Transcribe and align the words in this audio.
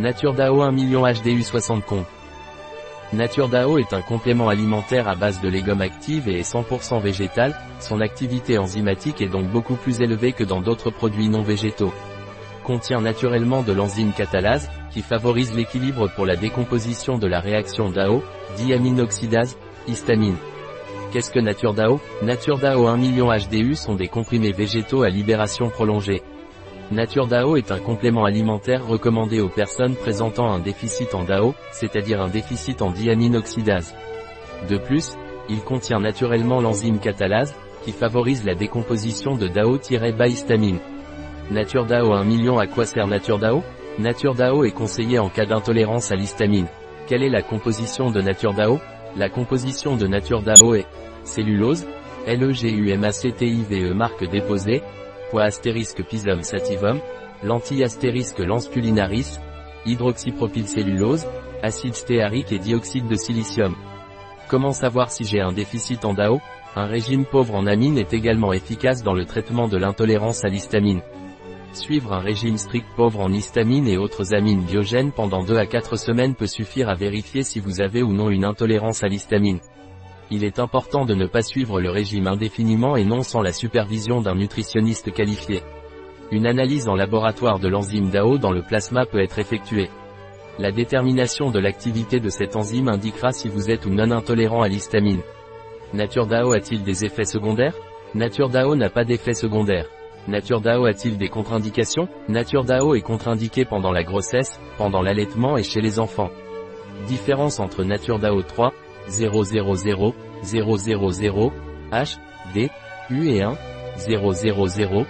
NatureDAO 0.00 0.60
1 0.60 0.72
million 0.72 1.04
HDU 1.06 1.42
60 1.42 1.84
comptes. 1.84 2.06
NatureDAO 3.12 3.78
est 3.78 3.92
un 3.92 4.02
complément 4.02 4.48
alimentaire 4.48 5.06
à 5.06 5.14
base 5.14 5.40
de 5.40 5.48
légumes 5.48 5.82
actifs 5.82 6.26
et 6.26 6.40
est 6.40 6.52
100% 6.52 7.00
végétal, 7.00 7.54
son 7.78 8.00
activité 8.00 8.58
enzymatique 8.58 9.20
est 9.20 9.28
donc 9.28 9.46
beaucoup 9.46 9.76
plus 9.76 10.00
élevée 10.00 10.32
que 10.32 10.42
dans 10.42 10.60
d'autres 10.60 10.90
produits 10.90 11.28
non 11.28 11.42
végétaux. 11.42 11.92
Contient 12.64 13.00
naturellement 13.00 13.62
de 13.62 13.72
l'enzyme 13.72 14.12
catalase, 14.12 14.68
qui 14.90 15.00
favorise 15.00 15.54
l'équilibre 15.54 16.08
pour 16.16 16.26
la 16.26 16.34
décomposition 16.34 17.16
de 17.16 17.28
la 17.28 17.38
réaction 17.38 17.88
DAO, 17.90 18.24
diaminoxydase, 18.56 19.56
histamine. 19.86 20.36
Qu'est-ce 21.12 21.30
que 21.30 21.38
NatureDAO 21.38 22.00
NatureDAO 22.22 22.88
1 22.88 22.96
million 22.96 23.28
HDU 23.28 23.76
sont 23.76 23.94
des 23.94 24.08
comprimés 24.08 24.50
végétaux 24.50 25.04
à 25.04 25.08
libération 25.08 25.68
prolongée. 25.68 26.22
NatureDAO 26.94 27.56
est 27.56 27.72
un 27.72 27.80
complément 27.80 28.24
alimentaire 28.24 28.86
recommandé 28.86 29.40
aux 29.40 29.48
personnes 29.48 29.96
présentant 29.96 30.52
un 30.52 30.60
déficit 30.60 31.14
en 31.14 31.24
DAO, 31.24 31.54
c'est-à-dire 31.72 32.22
un 32.22 32.28
déficit 32.28 32.82
en 32.82 32.92
diaminoxydase. 32.92 33.94
De 34.68 34.78
plus, 34.78 35.16
il 35.48 35.60
contient 35.60 35.98
naturellement 35.98 36.60
l'enzyme 36.60 37.00
catalase, 37.00 37.54
qui 37.82 37.92
favorise 37.92 38.44
la 38.44 38.54
décomposition 38.54 39.34
de 39.34 39.48
DAO-histamine. 39.48 40.78
NatureDAO 41.50 42.12
1 42.12 42.24
million 42.24 42.58
à 42.58 42.66
quoi 42.66 42.86
sert 42.86 43.06
NatureDAO 43.08 43.62
NatureDAO 43.98 44.64
est 44.64 44.70
conseillé 44.70 45.18
en 45.18 45.28
cas 45.28 45.46
d'intolérance 45.46 46.12
à 46.12 46.14
l'histamine. 46.14 46.66
Quelle 47.08 47.22
est 47.22 47.28
la 47.28 47.42
composition 47.42 48.10
de 48.10 48.20
NatureDAO 48.22 48.78
La 49.16 49.28
composition 49.28 49.96
de 49.96 50.06
NatureDAO 50.06 50.74
est 50.74 50.86
cellulose, 51.24 51.86
LEGUMACTIVE 52.26 53.92
marque 53.94 54.24
déposée, 54.30 54.82
astérisque 55.42 56.04
Pisum 56.04 56.42
sativum, 56.42 57.00
lentille 57.42 57.82
astérisque 57.82 58.38
lance 58.38 58.68
culinaris, 58.68 59.38
hydroxypropylcellulose, 59.86 61.26
acide 61.62 61.94
stéarique 61.94 62.52
et 62.52 62.58
dioxyde 62.58 63.08
de 63.08 63.16
silicium. 63.16 63.74
Comment 64.48 64.72
savoir 64.72 65.10
si 65.10 65.24
j'ai 65.24 65.40
un 65.40 65.52
déficit 65.52 66.04
en 66.04 66.14
DAO 66.14 66.40
Un 66.76 66.86
régime 66.86 67.24
pauvre 67.24 67.54
en 67.54 67.66
amine 67.66 67.98
est 67.98 68.12
également 68.12 68.52
efficace 68.52 69.02
dans 69.02 69.14
le 69.14 69.24
traitement 69.24 69.68
de 69.68 69.76
l'intolérance 69.76 70.44
à 70.44 70.48
l'histamine. 70.48 71.00
Suivre 71.72 72.12
un 72.12 72.20
régime 72.20 72.56
strict 72.56 72.86
pauvre 72.94 73.20
en 73.20 73.32
histamine 73.32 73.88
et 73.88 73.96
autres 73.96 74.32
amines 74.32 74.62
biogènes 74.62 75.10
pendant 75.10 75.42
2 75.42 75.56
à 75.56 75.66
4 75.66 75.96
semaines 75.96 76.36
peut 76.36 76.46
suffire 76.46 76.88
à 76.88 76.94
vérifier 76.94 77.42
si 77.42 77.58
vous 77.58 77.80
avez 77.80 78.02
ou 78.02 78.12
non 78.12 78.30
une 78.30 78.44
intolérance 78.44 79.02
à 79.02 79.08
l'histamine. 79.08 79.58
Il 80.30 80.44
est 80.44 80.58
important 80.58 81.04
de 81.04 81.14
ne 81.14 81.26
pas 81.26 81.42
suivre 81.42 81.80
le 81.80 81.90
régime 81.90 82.26
indéfiniment 82.26 82.96
et 82.96 83.04
non 83.04 83.22
sans 83.22 83.42
la 83.42 83.52
supervision 83.52 84.20
d'un 84.20 84.34
nutritionniste 84.34 85.12
qualifié. 85.12 85.62
Une 86.30 86.46
analyse 86.46 86.88
en 86.88 86.94
laboratoire 86.94 87.58
de 87.58 87.68
l'enzyme 87.68 88.10
DAO 88.10 88.38
dans 88.38 88.50
le 88.50 88.62
plasma 88.62 89.04
peut 89.04 89.22
être 89.22 89.38
effectuée. 89.38 89.90
La 90.58 90.72
détermination 90.72 91.50
de 91.50 91.58
l'activité 91.58 92.20
de 92.20 92.28
cette 92.30 92.56
enzyme 92.56 92.88
indiquera 92.88 93.32
si 93.32 93.48
vous 93.48 93.70
êtes 93.70 93.86
ou 93.86 93.90
non 93.90 94.10
intolérant 94.10 94.62
à 94.62 94.68
l'histamine. 94.68 95.20
Nature 95.92 96.26
DAO 96.26 96.52
a-t-il 96.52 96.82
des 96.82 97.04
effets 97.04 97.24
secondaires? 97.24 97.74
Nature 98.14 98.48
DAO 98.48 98.76
n'a 98.76 98.88
pas 98.88 99.04
d'effets 99.04 99.34
secondaires. 99.34 99.88
Nature 100.26 100.60
DAO 100.60 100.86
a-t-il 100.86 101.18
des 101.18 101.28
contre-indications? 101.28 102.08
Nature 102.28 102.64
DAO 102.64 102.94
est 102.94 103.02
contre-indiqué 103.02 103.64
pendant 103.64 103.92
la 103.92 104.04
grossesse, 104.04 104.58
pendant 104.78 105.02
l'allaitement 105.02 105.58
et 105.58 105.62
chez 105.62 105.82
les 105.82 105.98
enfants. 105.98 106.30
Différence 107.08 107.60
entre 107.60 107.84
Nature 107.84 108.18
DAO 108.18 108.42
3, 108.42 108.72
000, 109.08 109.42
000, 109.42 109.74
H, 111.92 112.16
D, 112.54 112.70
U 113.10 113.28
et 113.28 113.42
1, 113.42 113.56
000, 113.98 114.32
000, 114.32 115.04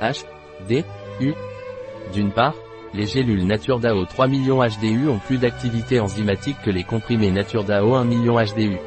H, 0.00 0.24
D, 0.68 0.84
U. 1.20 1.34
D'une 2.12 2.32
part, 2.32 2.54
les 2.94 3.06
gélules 3.06 3.46
Nature 3.46 3.80
DAO 3.80 4.04
3 4.04 4.28
millions 4.28 4.62
HDU 4.62 5.08
ont 5.08 5.18
plus 5.18 5.38
d'activité 5.38 6.00
enzymatique 6.00 6.56
que 6.64 6.70
les 6.70 6.84
comprimés 6.84 7.30
Nature 7.30 7.64
DAO 7.64 7.94
1 7.94 8.04
million 8.04 8.36
HDU. 8.36 8.78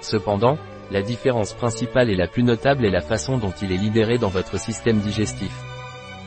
Cependant, 0.00 0.58
la 0.90 1.02
différence 1.02 1.54
principale 1.54 2.10
et 2.10 2.16
la 2.16 2.26
plus 2.26 2.42
notable 2.42 2.84
est 2.84 2.90
la 2.90 3.00
façon 3.00 3.38
dont 3.38 3.52
il 3.62 3.72
est 3.72 3.76
libéré 3.76 4.18
dans 4.18 4.28
votre 4.28 4.58
système 4.58 4.98
digestif. 4.98 5.52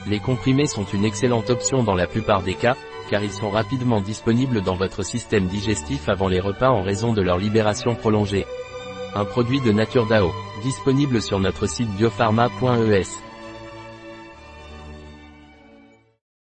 Les 0.07 0.19
comprimés 0.19 0.67
sont 0.67 0.85
une 0.85 1.05
excellente 1.05 1.49
option 1.49 1.83
dans 1.83 1.95
la 1.95 2.07
plupart 2.07 2.41
des 2.41 2.55
cas, 2.55 2.75
car 3.09 3.23
ils 3.23 3.31
sont 3.31 3.49
rapidement 3.49 4.01
disponibles 4.01 4.61
dans 4.61 4.75
votre 4.75 5.03
système 5.03 5.47
digestif 5.47 6.09
avant 6.09 6.27
les 6.27 6.39
repas 6.39 6.69
en 6.69 6.81
raison 6.81 7.13
de 7.13 7.21
leur 7.21 7.37
libération 7.37 7.95
prolongée. 7.95 8.45
Un 9.13 9.25
produit 9.25 9.61
de 9.61 9.71
Nature 9.71 10.07
DAO, 10.07 10.31
disponible 10.63 11.21
sur 11.21 11.39
notre 11.39 11.67
site 11.67 11.89
biopharma.es. 11.97 13.30